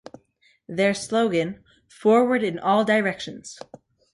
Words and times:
Their 0.67 0.95
slogan, 0.95 1.63
Forward 1.87 2.41
in 2.43 2.57
all 2.57 2.83
directions! 2.83 3.59